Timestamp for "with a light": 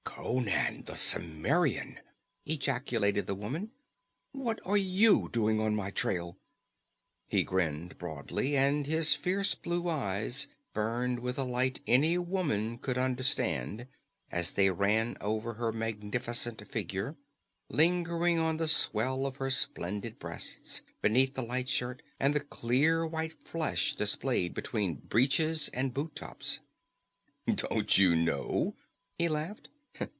11.21-11.81